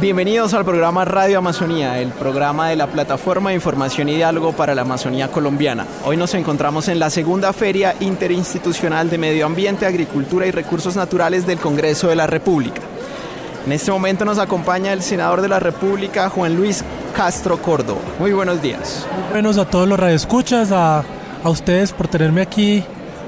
Bienvenidos 0.00 0.54
al 0.54 0.64
programa 0.64 1.04
Radio 1.04 1.36
Amazonía, 1.36 1.98
el 1.98 2.08
programa 2.08 2.70
de 2.70 2.76
la 2.76 2.86
plataforma 2.86 3.50
de 3.50 3.56
información 3.56 4.08
y 4.08 4.14
diálogo 4.14 4.52
para 4.52 4.74
la 4.74 4.80
Amazonía 4.80 5.28
colombiana. 5.28 5.86
Hoy 6.06 6.16
nos 6.16 6.32
encontramos 6.32 6.88
en 6.88 6.98
la 6.98 7.10
segunda 7.10 7.52
Feria 7.52 7.94
Interinstitucional 8.00 9.10
de 9.10 9.18
Medio 9.18 9.44
Ambiente, 9.44 9.84
Agricultura 9.84 10.46
y 10.46 10.52
Recursos 10.52 10.96
Naturales 10.96 11.46
del 11.46 11.58
Congreso 11.58 12.08
de 12.08 12.16
la 12.16 12.26
República. 12.26 12.80
En 13.66 13.72
este 13.72 13.90
momento 13.90 14.24
nos 14.24 14.38
acompaña 14.38 14.94
el 14.94 15.02
senador 15.02 15.42
de 15.42 15.48
la 15.48 15.60
República, 15.60 16.30
Juan 16.30 16.56
Luis 16.56 16.82
Castro 17.14 17.60
Córdoba. 17.60 18.00
Muy 18.18 18.32
buenos 18.32 18.62
días. 18.62 19.06
Buenos 19.30 19.58
a 19.58 19.66
todos 19.66 19.86
los 19.86 20.00
radioescuchas, 20.00 20.72
a, 20.72 21.04
a 21.44 21.50
ustedes 21.50 21.92
por 21.92 22.08
tenerme 22.08 22.40
aquí 22.40 22.82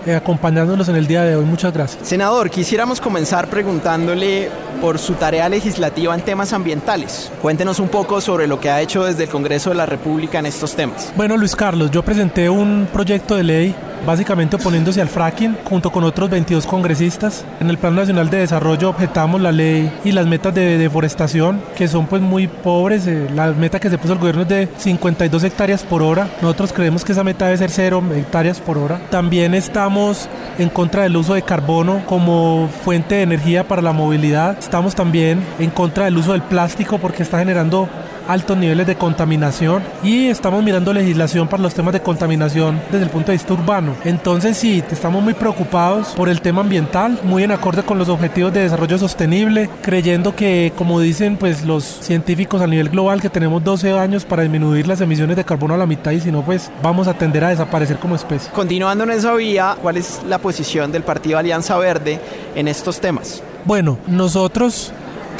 eh, 0.06 0.14
acompañándonos 0.14 0.88
en 0.88 0.96
el 0.96 1.06
día 1.06 1.22
de 1.22 1.36
hoy. 1.36 1.44
Muchas 1.44 1.72
gracias. 1.72 2.06
Senador, 2.06 2.50
quisiéramos 2.50 3.00
comenzar 3.00 3.48
preguntándole 3.48 4.50
por 4.80 4.98
su 4.98 5.14
tarea 5.14 5.48
legislativa 5.48 6.14
en 6.14 6.22
temas 6.22 6.52
ambientales. 6.52 7.30
Cuéntenos 7.40 7.78
un 7.78 7.88
poco 7.88 8.20
sobre 8.20 8.46
lo 8.46 8.60
que 8.60 8.70
ha 8.70 8.80
hecho 8.80 9.04
desde 9.04 9.24
el 9.24 9.28
Congreso 9.28 9.70
de 9.70 9.76
la 9.76 9.86
República 9.86 10.38
en 10.38 10.46
estos 10.46 10.74
temas. 10.74 11.12
Bueno, 11.16 11.36
Luis 11.36 11.54
Carlos, 11.54 11.90
yo 11.90 12.02
presenté 12.02 12.50
un 12.50 12.88
proyecto 12.92 13.36
de 13.36 13.44
ley 13.44 13.76
básicamente 14.06 14.56
oponiéndose 14.56 15.00
al 15.00 15.08
fracking 15.08 15.56
junto 15.64 15.90
con 15.90 16.04
otros 16.04 16.30
22 16.30 16.66
congresistas. 16.66 17.44
En 17.60 17.70
el 17.70 17.78
Plan 17.78 17.94
Nacional 17.94 18.30
de 18.30 18.38
Desarrollo 18.38 18.90
objetamos 18.90 19.40
la 19.40 19.52
ley 19.52 19.92
y 20.04 20.12
las 20.12 20.26
metas 20.26 20.54
de 20.54 20.78
deforestación 20.78 21.60
que 21.76 21.88
son 21.88 22.06
pues 22.06 22.22
muy 22.22 22.46
pobres. 22.46 23.06
Eh, 23.06 23.28
la 23.34 23.52
meta 23.52 23.80
que 23.80 23.90
se 23.90 23.98
puso 23.98 24.14
el 24.14 24.18
gobierno 24.18 24.42
es 24.42 24.48
de 24.48 24.68
52 24.76 25.44
hectáreas 25.44 25.84
por 25.84 26.02
hora. 26.02 26.28
Nosotros 26.40 26.72
creemos 26.72 27.04
que 27.04 27.12
esa 27.12 27.24
meta 27.24 27.46
debe 27.46 27.58
ser 27.58 27.70
0 27.70 28.02
hectáreas 28.14 28.60
por 28.60 28.78
hora. 28.78 29.00
También 29.10 29.54
estamos 29.54 30.28
en 30.58 30.68
contra 30.68 31.02
del 31.02 31.16
uso 31.16 31.34
de 31.34 31.42
carbono 31.42 32.02
como 32.06 32.68
fuente 32.84 33.16
de 33.16 33.22
energía 33.22 33.66
para 33.66 33.82
la 33.82 33.92
movilidad. 33.92 34.58
Estamos 34.58 34.94
también 34.94 35.42
en 35.58 35.70
contra 35.70 36.04
del 36.04 36.18
uso 36.18 36.32
del 36.32 36.42
plástico 36.42 36.98
porque 36.98 37.22
está 37.22 37.38
generando 37.38 37.88
altos 38.28 38.56
niveles 38.56 38.86
de 38.86 38.96
contaminación 38.96 39.82
y 40.02 40.28
estamos 40.28 40.62
mirando 40.62 40.92
legislación 40.92 41.48
para 41.48 41.62
los 41.62 41.74
temas 41.74 41.92
de 41.92 42.00
contaminación 42.00 42.80
desde 42.90 43.04
el 43.04 43.10
punto 43.10 43.32
de 43.32 43.38
vista 43.38 43.52
urbano. 43.54 43.94
Entonces 44.04 44.56
sí, 44.56 44.82
estamos 44.90 45.22
muy 45.22 45.34
preocupados 45.34 46.08
por 46.08 46.28
el 46.28 46.40
tema 46.40 46.62
ambiental, 46.62 47.18
muy 47.22 47.42
en 47.44 47.52
acorde 47.52 47.82
con 47.82 47.98
los 47.98 48.08
objetivos 48.08 48.52
de 48.52 48.60
desarrollo 48.60 48.98
sostenible, 48.98 49.68
creyendo 49.82 50.34
que 50.34 50.72
como 50.76 51.00
dicen 51.00 51.36
pues 51.36 51.64
los 51.64 51.84
científicos 51.84 52.60
a 52.62 52.66
nivel 52.66 52.88
global 52.88 53.20
que 53.20 53.30
tenemos 53.30 53.62
12 53.62 53.98
años 53.98 54.24
para 54.24 54.42
disminuir 54.42 54.86
las 54.86 55.00
emisiones 55.00 55.36
de 55.36 55.44
carbono 55.44 55.74
a 55.74 55.78
la 55.78 55.86
mitad 55.86 56.12
y 56.12 56.20
si 56.20 56.30
no 56.30 56.42
pues 56.42 56.70
vamos 56.82 57.08
a 57.08 57.14
tender 57.14 57.44
a 57.44 57.48
desaparecer 57.50 57.98
como 57.98 58.14
especie. 58.14 58.50
Continuando 58.52 59.04
en 59.04 59.10
esa 59.10 59.34
vía, 59.34 59.76
¿cuál 59.80 59.96
es 59.96 60.20
la 60.28 60.38
posición 60.38 60.92
del 60.92 61.02
Partido 61.02 61.38
Alianza 61.38 61.76
Verde 61.78 62.20
en 62.54 62.68
estos 62.68 63.00
temas? 63.00 63.42
Bueno, 63.64 63.98
nosotros 64.08 64.92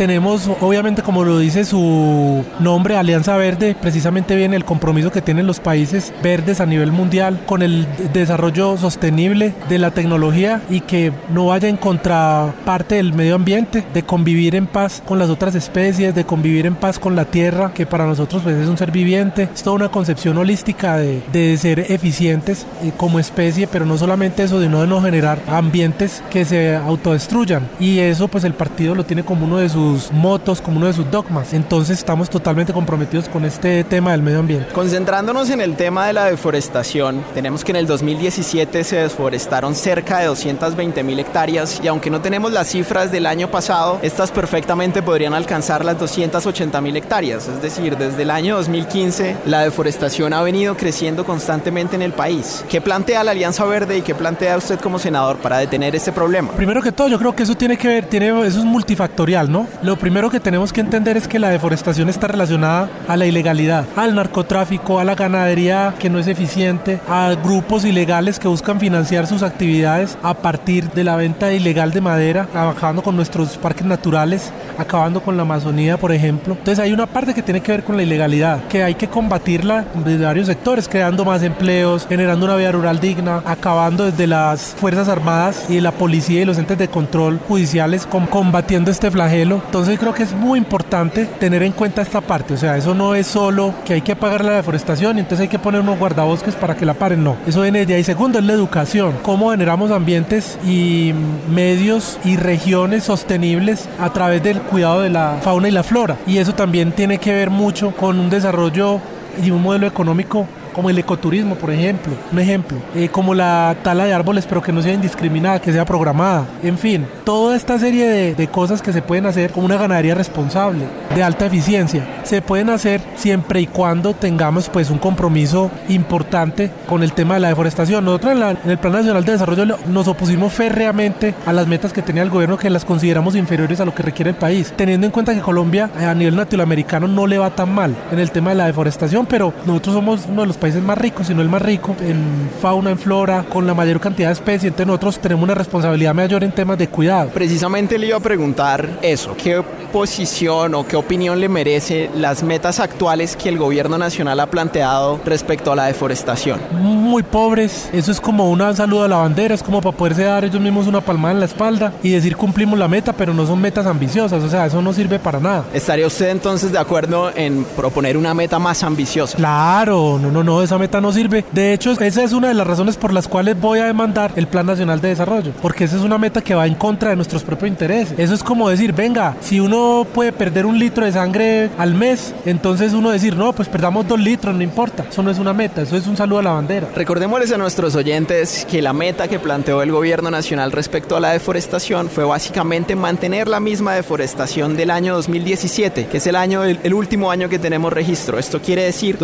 tenemos, 0.03 0.51
obviamente, 0.61 1.01
como 1.01 1.23
lo 1.23 1.39
dice 1.39 1.65
su 1.65 2.45
nombre, 2.59 2.97
Alianza 2.97 3.37
Verde, 3.37 3.77
precisamente 3.81 4.35
viene 4.35 4.57
el 4.57 4.65
compromiso 4.65 5.13
que 5.13 5.23
tienen 5.23 5.47
los 5.47 5.61
países 5.61 6.13
verdes 6.21 6.61
a 6.61 6.67
nivel 6.67 6.91
mundial 6.91 7.39
con 7.47 7.63
el 7.63 7.87
desarrollo 8.13 8.77
sostenible 8.77 9.55
de 9.69 9.79
la 9.79 9.93
tecnología 9.93 10.61
y 10.69 10.81
que 10.81 11.13
no 11.33 11.47
vaya 11.47 11.69
en 11.69 11.77
contraparte 11.77 12.97
del 12.97 13.13
medio 13.13 13.37
ambiente, 13.37 13.85
de 13.95 14.03
convivir 14.03 14.57
en 14.57 14.67
paz 14.67 15.05
con 15.07 15.21
las 15.21 15.31
otras 15.31 15.55
especies, 15.55 16.17
de 16.17 16.25
convivir 16.25 16.67
en 16.67 16.75
paz 16.75 16.99
con 16.99 17.15
la 17.15 17.27
tierra, 17.27 17.73
que 17.73 17.87
para 17.87 18.05
nosotros 18.05 18.43
pues, 18.43 18.57
es 18.57 18.67
un 18.67 18.79
ser 18.79 18.91
viviente. 18.91 19.51
Es 19.55 19.63
toda 19.63 19.77
una 19.77 19.91
concepción 19.91 20.37
holística 20.37 20.97
de, 20.97 21.23
de 21.33 21.57
ser 21.59 21.79
eficientes 21.79 22.67
eh, 22.83 22.91
como 22.97 23.21
especie, 23.21 23.69
pero 23.69 23.87
no 23.87 23.97
solamente 23.97 24.43
eso, 24.43 24.61
sino 24.61 24.81
de 24.81 24.89
no 24.89 25.01
generar 25.01 25.39
ambientes 25.47 26.25
que 26.29 26.45
se 26.45 26.75
autodestruyan. 26.75 27.69
Y 27.79 28.01
eso, 28.01 28.27
pues, 28.27 28.43
el 28.43 28.55
partido 28.55 28.97
lo 28.97 29.05
tiene 29.05 29.23
como 29.23 29.45
uno 29.45 29.59
de 29.59 29.69
sus 29.69 29.92
motos, 30.13 30.61
como 30.61 30.79
uno 30.79 30.87
de 30.87 30.93
sus 30.93 31.11
dogmas. 31.11 31.53
Entonces 31.53 31.99
estamos 31.99 32.31
totalmente 32.31 32.73
comprometidos 32.73 33.29
con 33.29 33.45
este 33.45 33.85
tema 33.85 34.13
del 34.13 34.23
medio 34.23 34.39
ambiente. 34.39 34.73
Concentrándonos 34.73 35.51
en 35.51 35.61
el 35.61 35.77
tema 35.77 36.07
de 36.07 36.13
la 36.13 36.25
deforestación, 36.27 37.25
tenemos 37.35 37.65
que 37.65 37.73
en 37.73 37.77
el 37.77 37.87
2017 37.87 38.85
se 38.85 38.97
desforestaron 38.97 39.75
cerca 39.75 40.19
de 40.19 40.27
220 40.27 41.03
mil 41.03 41.19
hectáreas 41.19 41.81
y 41.83 41.89
aunque 41.89 42.11
no 42.11 42.21
tenemos 42.21 42.53
las 42.53 42.69
cifras 42.69 43.13
del 43.13 43.27
año 43.27 43.49
pasado, 43.49 43.99
estas 44.03 44.31
perfectamente 44.31 45.03
podrían 45.03 45.35
alcanzar 45.35 45.85
las 45.85 45.99
280 45.99 46.81
mil 46.81 46.97
hectáreas. 46.97 47.49
Es 47.49 47.63
decir, 47.63 47.97
desde 47.97 48.23
el 48.23 48.31
año 48.31 48.57
2015 48.57 49.37
la 49.47 49.61
deforestación 49.61 50.33
ha 50.33 50.43
venido 50.43 50.77
creciendo 50.77 51.25
constantemente 51.25 51.97
en 51.97 52.03
el 52.03 52.13
país. 52.13 52.65
¿Qué 52.69 52.81
plantea 52.81 53.25
la 53.25 53.33
Alianza 53.33 53.65
Verde 53.65 53.99
y 53.99 54.03
qué 54.03 54.15
plantea 54.15 54.57
usted 54.57 54.81
como 54.81 54.99
senador 54.99 55.39
para 55.39 55.59
detener 55.59 55.95
este 55.95 56.13
problema? 56.13 56.53
Primero 56.53 56.83
que 56.83 56.93
todo, 56.93 57.09
yo 57.09 57.19
creo 57.19 57.35
que 57.35 57.43
eso 57.43 57.55
tiene 57.55 57.77
que 57.77 57.89
ver, 57.89 58.07
tiene, 58.07 58.29
eso 58.47 58.59
es 58.59 58.65
multifactorial, 58.65 59.51
¿no? 59.51 59.67
Lo 59.83 59.97
primero 59.97 60.31
que 60.31 60.39
tenemos 60.39 60.73
que 60.73 60.81
entender 60.81 61.17
es 61.17 61.27
que 61.27 61.41
la 61.41 61.49
deforestación 61.49 62.09
está 62.09 62.29
relacionada 62.29 62.89
a 63.09 63.17
la 63.17 63.27
ilegalidad, 63.27 63.85
al 63.97 64.15
narcotráfico, 64.15 65.01
a 65.01 65.05
la 65.05 65.17
ganadería 65.17 65.93
que 65.99 66.09
no 66.09 66.21
es 66.21 66.29
eficiente, 66.29 67.01
a 67.09 67.35
grupos 67.43 67.85
ilegales 67.85 68.39
que 68.39 68.47
buscan 68.47 68.79
financiar 68.79 69.27
sus 69.27 69.43
actividades 69.43 70.17
a 70.23 70.35
partir 70.35 70.89
de 70.93 71.03
la 71.03 71.17
venta 71.17 71.53
ilegal 71.53 71.91
de 71.91 72.01
madera, 72.01 72.47
acabando 72.55 73.03
con 73.03 73.17
nuestros 73.17 73.59
parques 73.59 73.85
naturales, 73.85 74.53
acabando 74.79 75.21
con 75.21 75.37
la 75.37 75.43
Amazonía, 75.43 75.97
por 75.97 76.13
ejemplo. 76.13 76.55
Entonces 76.55 76.79
hay 76.79 76.93
una 76.93 77.07
parte 77.07 77.35
que 77.35 77.43
tiene 77.43 77.61
que 77.61 77.73
ver 77.73 77.83
con 77.83 77.97
la 77.97 78.05
ilegalidad, 78.05 78.63
que 78.69 78.85
hay 78.85 78.95
que 78.95 79.09
combatirla 79.09 79.85
desde 80.05 80.25
varios 80.25 80.47
sectores, 80.47 80.87
creando 80.87 81.25
más 81.25 81.43
empleos, 81.43 82.07
generando 82.09 82.47
una 82.47 82.55
vida 82.55 82.71
rural 82.71 83.01
digna, 83.01 83.43
acabando 83.45 84.05
desde 84.05 84.29
las 84.29 84.77
Fuerzas 84.79 85.09
Armadas 85.09 85.67
y 85.69 85.81
la 85.81 85.91
policía 85.91 86.43
y 86.43 86.45
los 86.45 86.59
entes 86.59 86.79
de 86.79 86.87
control 86.87 87.41
judiciales 87.49 88.07
combatiendo 88.07 88.93
este 88.93 89.11
flagelo 89.11 89.61
entonces 89.73 89.99
creo 89.99 90.13
que 90.13 90.23
es 90.23 90.35
muy 90.35 90.59
importante 90.59 91.25
tener 91.25 91.63
en 91.63 91.73
cuenta 91.73 92.03
esta 92.03 92.21
parte, 92.21 92.53
o 92.53 92.57
sea, 92.59 92.77
eso 92.77 92.95
no 92.95 93.15
es 93.15 93.27
solo 93.27 93.73
que 93.87 93.95
hay 93.95 94.03
que 94.03 94.15
pagar 94.15 94.45
la 94.45 94.53
deforestación 94.53 95.17
y 95.17 95.21
entonces 95.21 95.45
hay 95.45 95.49
que 95.49 95.59
poner 95.59 95.81
unos 95.81 95.99
guardabosques 95.99 96.55
para 96.57 96.77
que 96.77 96.85
la 96.85 96.93
paren, 96.93 97.25
no. 97.25 97.39
Eso 97.47 97.63
viene 97.63 97.87
de 97.87 97.95
ahí. 97.95 98.05
Segundo 98.05 98.39
es 98.39 98.45
la 98.45 98.53
educación, 98.53 99.15
cómo 99.23 99.51
generamos 99.51 99.91
ambientes 99.91 100.59
y 100.63 101.15
medios 101.51 102.19
y 102.23 102.37
regiones 102.37 103.05
sostenibles 103.05 103.89
a 103.99 104.13
través 104.13 104.43
del 104.43 104.61
cuidado 104.61 105.01
de 105.01 105.09
la 105.09 105.39
fauna 105.41 105.69
y 105.69 105.73
la 105.73 105.83
flora. 105.83 106.19
Y 106.27 106.37
eso 106.37 106.55
también 106.55 106.93
tiene 106.93 107.17
que 107.17 107.33
ver 107.33 107.49
mucho 107.49 107.93
con 107.93 108.21
un 108.21 108.29
desarrollo 108.29 109.01
y 109.43 109.53
un 109.53 109.63
modelo 109.63 109.87
económico 109.87 110.47
como 110.73 110.91
el 110.91 110.99
ecoturismo, 110.99 111.55
por 111.55 111.71
ejemplo, 111.71 112.13
un 112.31 112.39
ejemplo, 112.39 112.79
eh, 112.95 113.09
como 113.11 113.35
la 113.35 113.77
tala 113.83 114.05
de 114.05 114.13
árboles, 114.13 114.47
pero 114.47 114.63
que 114.63 114.73
no 114.73 114.83
sea 114.83 114.95
indiscriminada, 114.95 115.61
que 115.61 115.73
sea 115.73 115.85
programada, 115.85 116.47
en 116.63 116.79
fin, 116.79 117.07
toda 117.25 117.57
esta 117.57 117.79
serie 117.79 118.09
de, 118.09 118.35
de 118.35 118.49
cosas 118.49 118.83
que 118.83 118.93
se 118.93 119.03
pueden 119.03 119.27
hacer 119.27 119.53
con 119.53 119.65
una 119.65 119.77
ganadería 119.77 120.15
responsable, 120.15 120.85
de 121.15 121.23
alta 121.23 121.47
eficiencia, 121.47 122.07
se 122.25 122.43
pueden 122.43 122.71
hacer 122.71 123.01
siempre 123.17 123.61
y 123.61 123.67
cuando 123.67 124.15
tengamos 124.15 124.69
pues 124.69 124.91
un 124.91 124.99
compromiso 124.99 125.71
importante 125.89 126.71
con 126.89 127.03
el 127.03 127.13
tema 127.13 127.35
de 127.35 127.41
la 127.41 127.49
deforestación. 127.49 128.05
Nosotros 128.05 128.33
en, 128.33 128.43
en 128.43 128.71
el 128.71 128.79
Plan 128.79 128.93
Nacional 128.93 129.25
de 129.25 129.33
Desarrollo 129.33 129.79
nos 129.87 130.09
opusimos 130.09 130.53
férreamente 130.53 131.35
a 131.47 131.53
las 131.53 131.67
metas 131.67 131.93
que 131.93 132.03
tenía 132.03 132.23
el 132.23 132.31
gobierno 132.31 132.57
que 132.57 132.71
las 132.71 132.85
consideramos 132.85 133.37
inferiores 133.37 133.81
a 133.81 133.85
lo 133.85 133.95
que 133.95 134.03
requiere 134.03 134.31
el 134.31 134.37
país, 134.37 134.73
teniendo 134.77 135.07
en 135.07 135.13
cuenta 135.13 135.35
que 135.35 135.41
Colombia 135.41 135.91
eh, 135.99 136.05
a 136.05 136.15
nivel 136.15 136.37
latinoamericano 136.37 137.09
no 137.09 137.27
le 137.27 137.39
va 137.39 137.51
tan 137.51 137.75
mal 137.75 137.95
en 138.11 138.19
el 138.19 138.31
tema 138.31 138.51
de 138.51 138.57
la 138.57 138.67
deforestación, 138.67 139.27
pero 139.27 139.53
nosotros 139.67 139.95
somos 139.95 140.27
uno 140.29 140.43
de 140.43 140.47
los 140.47 140.57
países 140.63 140.81
más 140.81 140.97
ricos, 140.97 141.27
sino 141.27 141.43
el 141.43 141.49
más 141.49 141.61
rico 141.61 141.97
en 142.01 142.49
fauna, 142.61 142.91
en 142.91 142.99
flora, 142.99 143.45
con 143.53 143.67
la 143.67 143.75
mayor 143.75 143.99
cantidad 143.99 144.29
de 144.29 144.35
especies. 144.35 144.67
Entonces 144.67 144.87
nosotros 144.87 145.19
tenemos 145.19 145.43
una 145.43 145.57
responsabilidad 145.57 146.15
mayor 146.15 146.45
en 146.45 146.53
temas 146.53 146.79
de 146.79 146.89
cuidado. 146.89 147.31
Precisamente 147.31 147.99
le 147.99 148.07
iba 148.07 148.17
a 148.17 148.21
preguntar 148.21 149.01
eso, 149.03 149.35
¿qué 149.37 149.61
posición 149.93 150.77
o 150.77 150.87
qué 150.87 150.95
opinión 150.95 151.41
le 151.41 151.49
merece 151.49 152.11
las 152.17 152.45
metas 152.45 152.79
actuales 152.79 153.35
que 153.35 153.49
el 153.49 153.59
gobierno 153.59 153.99
nacional 153.99 154.39
ha 154.39 154.47
planteado 154.47 155.21
respecto 155.25 155.73
a 155.73 155.77
la 155.77 155.87
deforestación? 155.87 156.61
Muy 156.81 157.25
pobres, 157.25 157.91
eso 157.93 158.13
es 158.13 158.21
como 158.21 158.49
una 158.49 158.73
saludo 158.77 159.03
a 159.03 159.09
la 159.09 159.17
bandera, 159.17 159.57
es 159.57 159.65
como 159.65 159.81
para 159.81 159.97
poderse 159.97 160.23
dar 160.23 160.45
ellos 160.45 160.61
mismos 160.61 160.87
una 160.87 161.01
palmada 161.01 161.35
en 161.35 161.41
la 161.41 161.47
espalda 161.47 161.93
y 162.05 162.11
decir 162.11 162.37
cumplimos 162.37 162.79
la 162.79 162.87
meta, 162.87 163.13
pero 163.13 163.35
no 163.35 163.45
son 163.47 163.61
metas 163.61 163.87
ambiciosas, 163.87 164.45
o 164.45 164.49
sea, 164.49 164.67
eso 164.67 164.81
no 164.81 164.93
sirve 164.93 165.19
para 165.19 165.41
nada. 165.41 165.65
¿Estaría 165.75 166.07
usted 166.07 166.29
entonces 166.29 166.71
de 166.71 166.79
acuerdo 166.79 167.33
en 167.35 167.65
proponer 167.65 168.17
una 168.17 168.33
meta 168.33 168.61
más 168.61 168.85
ambiciosa? 168.85 169.37
Claro, 169.37 170.21
no, 170.23 170.31
no, 170.31 170.45
no, 170.45 170.52
esa 170.61 170.77
meta 170.77 171.01
no 171.01 171.13
sirve. 171.13 171.45
De 171.53 171.73
hecho, 171.73 171.93
esa 171.93 172.25
es 172.25 172.33
una 172.33 172.49
de 172.49 172.55
las 172.55 172.67
razones 172.67 172.97
por 172.97 173.13
las 173.13 173.29
cuales 173.29 173.59
voy 173.61 173.79
a 173.79 173.87
demandar 173.87 174.33
el 174.35 174.49
Plan 174.49 174.67
Nacional 174.67 175.01
de 175.01 175.09
Desarrollo, 175.11 175.53
porque 175.63 175.85
esa 175.85 175.97
es 175.97 176.03
una 176.03 176.19
meta 176.19 176.43
que 176.43 176.57
va 176.57 176.67
en 176.67 176.75
contra 176.75 177.11
de 177.11 177.17
nuestros 177.17 177.45
propios 177.45 177.71
intereses. 177.71 178.19
Eso 178.19 178.35
es 178.35 178.43
como 178.43 178.69
decir, 178.69 178.93
venga, 178.93 179.37
si 179.41 179.61
uno 179.61 180.05
puede 180.13 180.33
perder 180.33 180.67
un 180.67 180.79
litro 180.79 181.05
de 181.05 181.13
sangre 181.13 181.71
al 181.79 181.95
mes, 181.95 182.35
entonces 182.45 182.93
uno 182.93 183.11
decir, 183.11 183.37
no, 183.37 183.53
pues 183.53 183.69
perdamos 183.69 184.09
dos 184.09 184.19
litros, 184.19 184.55
no 184.55 184.63
importa. 184.63 185.05
Eso 185.09 185.23
no 185.23 185.31
es 185.31 185.39
una 185.39 185.53
meta, 185.53 185.83
eso 185.83 185.97
es 185.97 186.07
un 186.07 186.17
saludo 186.17 186.41
a 186.41 186.43
la 186.43 186.53
bandera. 186.53 186.89
Recordémosles 186.95 187.53
a 187.53 187.59
nuestros 187.59 187.95
oyentes 187.95 188.67
que 188.69 188.83
la 188.83 188.93
meta 188.93 189.29
que 189.29 189.39
planteó 189.39 189.83
el 189.83 189.93
gobierno 189.93 190.31
nacional 190.31 190.73
respecto 190.73 191.17
a 191.17 191.21
la 191.21 191.31
deforestación 191.31 192.09
fue 192.09 192.25
básicamente 192.25 192.97
mantener 192.97 193.47
la 193.47 193.61
misma 193.61 193.95
deforestación 193.95 194.77
del 194.77 194.91
año 194.91 195.15
2017, 195.15 196.07
que 196.07 196.17
es 196.17 196.27
el 196.27 196.35
año 196.35 196.65
el 196.65 196.95
último 196.95 197.31
año 197.31 197.49
que 197.49 197.59
tenemos 197.59 197.93
registro. 197.93 198.39
Esto 198.39 198.61
quiere 198.61 198.83
decir 198.83 199.19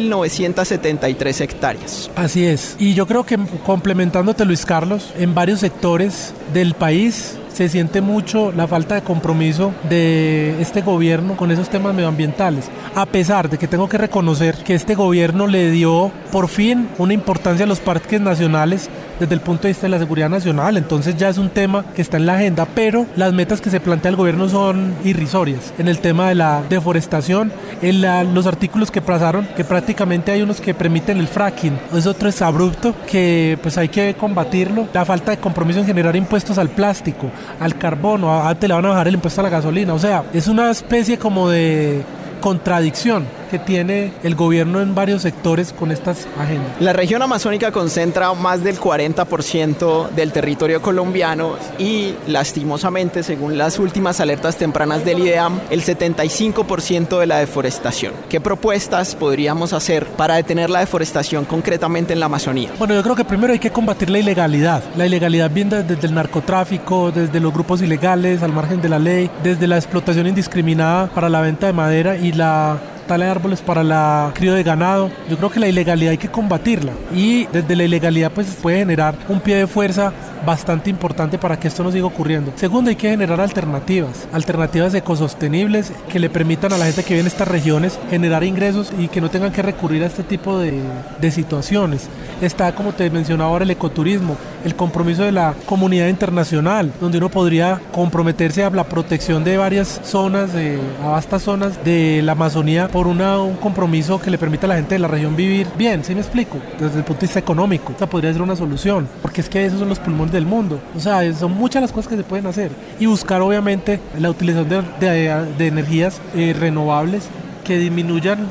219.973 0.00 1.40
hectáreas. 1.40 2.10
Así 2.16 2.44
es. 2.46 2.76
Y 2.78 2.94
yo 2.94 3.06
creo 3.06 3.24
que 3.24 3.38
complementándote 3.64 4.44
Luis 4.44 4.64
Carlos, 4.64 5.12
en 5.18 5.34
varios 5.34 5.60
sectores 5.60 6.34
del 6.52 6.74
país 6.74 7.38
se 7.56 7.70
siente 7.70 8.02
mucho 8.02 8.52
la 8.52 8.68
falta 8.68 8.96
de 8.96 9.00
compromiso 9.00 9.72
de 9.88 10.60
este 10.60 10.82
gobierno 10.82 11.38
con 11.38 11.50
esos 11.50 11.70
temas 11.70 11.94
medioambientales. 11.94 12.66
A 12.94 13.06
pesar 13.06 13.48
de 13.48 13.56
que 13.56 13.66
tengo 13.66 13.88
que 13.88 13.96
reconocer 13.96 14.56
que 14.56 14.74
este 14.74 14.94
gobierno 14.94 15.46
le 15.46 15.70
dio 15.70 16.12
por 16.30 16.48
fin 16.48 16.86
una 16.98 17.14
importancia 17.14 17.64
a 17.64 17.68
los 17.68 17.80
parques 17.80 18.20
nacionales 18.20 18.90
desde 19.18 19.34
el 19.34 19.40
punto 19.40 19.62
de 19.62 19.68
vista 19.68 19.86
de 19.86 19.90
la 19.90 19.98
seguridad 19.98 20.28
nacional, 20.28 20.76
entonces 20.76 21.16
ya 21.16 21.30
es 21.30 21.38
un 21.38 21.48
tema 21.48 21.86
que 21.94 22.02
está 22.02 22.18
en 22.18 22.26
la 22.26 22.34
agenda, 22.34 22.66
pero 22.74 23.06
las 23.16 23.32
metas 23.32 23.62
que 23.62 23.70
se 23.70 23.80
plantea 23.80 24.10
el 24.10 24.16
gobierno 24.16 24.50
son 24.50 24.94
irrisorias. 25.04 25.72
En 25.78 25.88
el 25.88 26.00
tema 26.00 26.28
de 26.28 26.34
la 26.34 26.62
deforestación, 26.68 27.50
en 27.80 28.34
los 28.34 28.46
artículos 28.46 28.90
que 28.90 29.00
pasaron, 29.00 29.48
que 29.56 29.64
prácticamente 29.64 30.32
hay 30.32 30.42
unos 30.42 30.60
que 30.60 30.74
permiten 30.74 31.16
el 31.16 31.28
fracking, 31.28 31.78
es 31.94 32.06
otro 32.06 32.28
es 32.28 32.42
abrupto 32.42 32.94
que 33.10 33.58
pues 33.62 33.78
hay 33.78 33.88
que 33.88 34.14
combatirlo, 34.14 34.88
la 34.92 35.06
falta 35.06 35.30
de 35.30 35.38
compromiso 35.38 35.80
en 35.80 35.86
generar 35.86 36.14
impuestos 36.14 36.58
al 36.58 36.68
plástico, 36.68 37.30
al 37.60 37.76
carbono, 37.76 38.42
antes 38.42 38.68
le 38.68 38.74
van 38.74 38.84
a 38.86 38.88
bajar 38.90 39.08
el 39.08 39.14
impuesto 39.14 39.40
a 39.40 39.44
la 39.44 39.50
gasolina, 39.50 39.94
o 39.94 39.98
sea, 39.98 40.24
es 40.32 40.48
una 40.48 40.70
especie 40.70 41.18
como 41.18 41.48
de 41.48 42.02
contradicción 42.40 43.26
que 43.46 43.58
tiene 43.58 44.12
el 44.22 44.34
gobierno 44.34 44.80
en 44.80 44.94
varios 44.94 45.22
sectores 45.22 45.72
con 45.72 45.90
estas 45.90 46.26
agendas. 46.38 46.72
La 46.80 46.92
región 46.92 47.22
amazónica 47.22 47.72
concentra 47.72 48.32
más 48.34 48.62
del 48.62 48.78
40% 48.78 50.10
del 50.10 50.32
territorio 50.32 50.82
colombiano 50.82 51.54
y 51.78 52.14
lastimosamente, 52.26 53.22
según 53.22 53.58
las 53.58 53.78
últimas 53.78 54.20
alertas 54.20 54.56
tempranas 54.56 55.04
del 55.04 55.20
IDEAM, 55.20 55.60
el 55.70 55.82
75% 55.82 57.18
de 57.18 57.26
la 57.26 57.38
deforestación. 57.38 58.12
¿Qué 58.28 58.40
propuestas 58.40 59.14
podríamos 59.14 59.72
hacer 59.72 60.06
para 60.06 60.36
detener 60.36 60.70
la 60.70 60.80
deforestación 60.80 61.44
concretamente 61.44 62.12
en 62.12 62.20
la 62.20 62.26
Amazonía? 62.26 62.70
Bueno, 62.78 62.94
yo 62.94 63.02
creo 63.02 63.16
que 63.16 63.24
primero 63.24 63.52
hay 63.52 63.58
que 63.58 63.70
combatir 63.70 64.10
la 64.10 64.18
ilegalidad. 64.18 64.82
La 64.96 65.06
ilegalidad 65.06 65.50
viene 65.50 65.82
desde 65.82 66.06
el 66.06 66.14
narcotráfico, 66.14 67.10
desde 67.12 67.40
los 67.40 67.52
grupos 67.52 67.82
ilegales 67.82 68.42
al 68.42 68.52
margen 68.52 68.80
de 68.80 68.88
la 68.88 68.98
ley, 68.98 69.30
desde 69.42 69.66
la 69.66 69.76
explotación 69.76 70.26
indiscriminada 70.26 71.08
para 71.08 71.28
la 71.28 71.40
venta 71.40 71.66
de 71.66 71.72
madera 71.72 72.16
y 72.16 72.32
la 72.32 72.78
tala 73.06 73.26
de 73.26 73.30
árboles 73.30 73.60
para 73.60 73.82
la 73.82 74.32
crío 74.34 74.54
de 74.54 74.62
ganado. 74.62 75.10
Yo 75.30 75.36
creo 75.36 75.50
que 75.50 75.60
la 75.60 75.68
ilegalidad 75.68 76.10
hay 76.10 76.18
que 76.18 76.28
combatirla 76.28 76.92
y 77.14 77.46
desde 77.46 77.76
la 77.76 77.84
ilegalidad 77.84 78.32
pues 78.32 78.48
puede 78.60 78.78
generar 78.78 79.14
un 79.28 79.40
pie 79.40 79.56
de 79.56 79.66
fuerza 79.66 80.12
bastante 80.44 80.90
importante 80.90 81.38
para 81.38 81.58
que 81.58 81.68
esto 81.68 81.82
no 81.82 81.90
siga 81.90 82.06
ocurriendo. 82.06 82.52
Segundo, 82.56 82.90
hay 82.90 82.96
que 82.96 83.10
generar 83.10 83.40
alternativas, 83.40 84.28
alternativas 84.32 84.94
ecosostenibles 84.94 85.92
que 86.10 86.20
le 86.20 86.30
permitan 86.30 86.72
a 86.72 86.78
la 86.78 86.86
gente 86.86 87.02
que 87.02 87.14
vive 87.14 87.22
en 87.22 87.26
estas 87.26 87.48
regiones 87.48 87.98
generar 88.10 88.44
ingresos 88.44 88.92
y 88.98 89.08
que 89.08 89.20
no 89.20 89.30
tengan 89.30 89.52
que 89.52 89.62
recurrir 89.62 90.02
a 90.02 90.06
este 90.06 90.22
tipo 90.22 90.58
de, 90.58 90.80
de 91.20 91.30
situaciones. 91.30 92.08
Está, 92.40 92.74
como 92.74 92.92
te 92.92 93.10
mencionaba 93.10 93.50
ahora, 93.50 93.64
el 93.64 93.70
ecoturismo, 93.70 94.36
el 94.64 94.76
compromiso 94.76 95.22
de 95.22 95.32
la 95.32 95.54
comunidad 95.66 96.08
internacional, 96.08 96.92
donde 97.00 97.18
uno 97.18 97.28
podría 97.28 97.80
comprometerse 97.92 98.62
a 98.62 98.70
la 98.70 98.84
protección 98.84 99.42
de 99.42 99.56
varias 99.56 100.00
zonas, 100.04 100.52
de, 100.52 100.78
a 101.02 101.08
vastas 101.08 101.42
zonas 101.42 101.84
de 101.84 102.20
la 102.22 102.32
Amazonía 102.32 102.88
por 102.96 103.08
un 103.08 103.56
compromiso 103.56 104.18
que 104.18 104.30
le 104.30 104.38
permita 104.38 104.64
a 104.64 104.70
la 104.70 104.76
gente 104.76 104.94
de 104.94 104.98
la 104.98 105.06
región 105.06 105.36
vivir 105.36 105.66
bien, 105.76 106.02
¿sí 106.02 106.14
me 106.14 106.22
explico? 106.22 106.56
Desde 106.80 106.96
el 106.96 107.04
punto 107.04 107.20
de 107.20 107.26
vista 107.26 107.38
económico, 107.38 107.92
esa 107.94 108.08
podría 108.08 108.32
ser 108.32 108.40
una 108.40 108.56
solución, 108.56 109.06
porque 109.20 109.42
es 109.42 109.50
que 109.50 109.66
esos 109.66 109.80
son 109.80 109.90
los 109.90 109.98
pulmones 109.98 110.32
del 110.32 110.46
mundo. 110.46 110.80
O 110.96 111.00
sea, 111.00 111.30
son 111.34 111.52
muchas 111.52 111.82
las 111.82 111.92
cosas 111.92 112.08
que 112.08 112.16
se 112.16 112.24
pueden 112.24 112.46
hacer. 112.46 112.70
Y 112.98 113.04
buscar 113.04 113.42
obviamente 113.42 114.00
la 114.18 114.30
utilización 114.30 114.86
de, 114.98 115.66
energías 115.66 116.22
eh, 116.34 116.56
renovables 116.58 117.28
que 117.66 117.76
disminuyan 117.76 118.46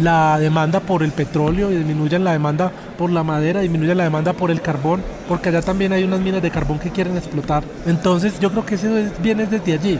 la 0.00 0.38
demanda 0.38 0.80
por 0.80 1.02
el 1.02 1.12
petróleo 1.12 1.70
y 1.70 1.76
disminuyan 1.76 2.24
la 2.24 2.32
demanda 2.32 2.70
por 2.98 3.10
la 3.10 3.22
madera, 3.22 3.60
disminuye 3.60 3.94
la 3.94 4.04
demanda 4.04 4.32
por 4.32 4.50
el 4.50 4.60
carbón, 4.60 5.02
porque 5.28 5.48
allá 5.48 5.62
también 5.62 5.92
hay 5.92 6.04
unas 6.04 6.20
minas 6.20 6.42
de 6.42 6.50
carbón 6.50 6.78
que 6.78 6.90
quieren 6.90 7.16
explotar. 7.16 7.64
Entonces 7.86 8.38
yo 8.40 8.50
creo 8.50 8.66
que 8.66 8.74
eso 8.74 8.88
viene 9.22 9.46
desde 9.46 9.72
allí. 9.72 9.98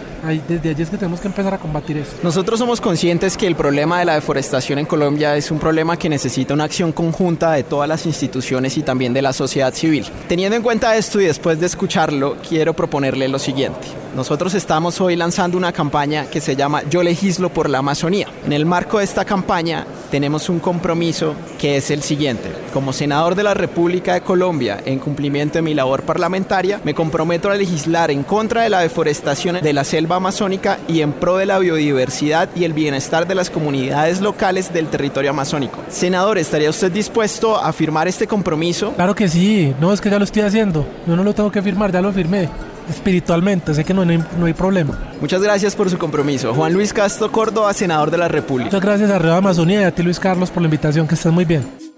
desde 0.48 0.70
allí 0.70 0.82
es 0.82 0.90
que 0.90 0.96
tenemos 0.96 1.20
que 1.20 1.28
empezar 1.28 1.54
a 1.54 1.58
combatir 1.58 1.96
eso. 1.96 2.12
Nosotros 2.22 2.58
somos 2.58 2.80
conscientes 2.80 3.36
que 3.36 3.46
el 3.46 3.56
problema 3.56 3.98
de 3.98 4.04
la 4.04 4.14
deforestación 4.14 4.78
en 4.78 4.86
Colombia 4.86 5.36
es 5.36 5.50
un 5.50 5.58
problema 5.58 5.96
que 5.96 6.08
necesita 6.08 6.54
una 6.54 6.64
acción 6.64 6.92
conjunta 6.92 7.52
de 7.52 7.62
todas 7.62 7.88
las 7.88 8.06
instituciones 8.06 8.76
y 8.76 8.82
también 8.82 9.12
de 9.12 9.22
la 9.22 9.32
sociedad 9.32 9.72
civil. 9.74 10.06
Teniendo 10.28 10.56
en 10.56 10.62
cuenta 10.62 10.96
esto 10.96 11.20
y 11.20 11.24
después 11.24 11.58
de 11.58 11.66
escucharlo, 11.66 12.36
quiero 12.46 12.74
proponerle 12.74 13.28
lo 13.28 13.38
siguiente. 13.38 13.88
Nosotros 14.14 14.54
estamos 14.54 15.00
hoy 15.00 15.14
lanzando 15.14 15.56
una 15.56 15.72
campaña 15.72 16.26
que 16.26 16.40
se 16.40 16.56
llama 16.56 16.82
Yo 16.90 17.02
legislo 17.02 17.48
por 17.48 17.70
la 17.70 17.78
Amazonía. 17.78 18.26
En 18.44 18.52
el 18.52 18.66
marco 18.66 18.98
de 18.98 19.04
esta 19.04 19.24
campaña 19.24 19.86
tenemos 20.10 20.48
un 20.48 20.58
compromiso 20.58 21.34
que 21.58 21.76
es 21.76 21.92
el 21.92 22.02
siguiente. 22.02 22.50
Como 22.72 22.92
senador 22.92 23.36
de 23.36 23.44
la 23.44 23.54
República 23.54 24.14
de 24.14 24.22
Colombia, 24.22 24.80
en 24.84 24.98
cumplimiento 24.98 25.54
de 25.58 25.62
mi 25.62 25.74
labor 25.74 26.02
parlamentaria, 26.02 26.80
me 26.82 26.94
comprometo 26.94 27.50
a 27.50 27.54
legislar 27.54 28.10
en 28.10 28.24
contra 28.24 28.62
de 28.62 28.68
la 28.70 28.80
deforestación 28.80 29.60
de 29.60 29.72
la 29.72 29.84
selva 29.84 30.16
amazónica 30.16 30.78
y 30.88 31.02
en 31.02 31.12
pro 31.12 31.36
de 31.36 31.46
la 31.46 31.60
biodiversidad 31.60 32.48
y 32.56 32.64
el 32.64 32.72
bienestar 32.72 33.28
de 33.28 33.36
las 33.36 33.48
comunidades 33.48 34.20
locales 34.20 34.72
del 34.72 34.88
territorio 34.88 35.30
amazónico. 35.30 35.78
Senador, 35.88 36.38
¿estaría 36.38 36.70
usted 36.70 36.90
dispuesto 36.90 37.56
a 37.56 37.72
firmar 37.72 38.08
este 38.08 38.26
compromiso? 38.26 38.92
Claro 38.94 39.14
que 39.14 39.28
sí, 39.28 39.72
no 39.80 39.92
es 39.92 40.00
que 40.00 40.10
ya 40.10 40.18
lo 40.18 40.24
estoy 40.24 40.42
haciendo, 40.42 40.84
yo 41.06 41.14
no 41.14 41.22
lo 41.22 41.32
tengo 41.32 41.52
que 41.52 41.62
firmar, 41.62 41.92
ya 41.92 42.00
lo 42.00 42.12
firmé 42.12 42.48
espiritualmente, 42.90 43.74
sé 43.74 43.84
que 43.84 43.94
no 43.94 44.02
hay, 44.02 44.22
no 44.38 44.46
hay 44.46 44.54
problema. 44.54 44.98
Muchas 45.20 45.42
gracias 45.42 45.74
por 45.74 45.90
su 45.90 45.98
compromiso. 45.98 46.54
Juan 46.54 46.72
Luis 46.72 46.92
Castro 46.92 47.30
Córdoba, 47.30 47.72
senador 47.72 48.10
de 48.10 48.18
la 48.18 48.28
República. 48.28 48.66
Muchas 48.66 48.80
gracias 48.82 49.10
a 49.10 49.18
Río 49.18 49.34
Amazonía 49.34 49.82
y 49.82 49.84
a 49.84 49.94
ti 49.94 50.02
Luis 50.02 50.20
Carlos 50.20 50.50
por 50.50 50.62
la 50.62 50.66
invitación, 50.66 51.06
que 51.06 51.14
estás 51.14 51.32
muy 51.32 51.44
bien. 51.44 51.89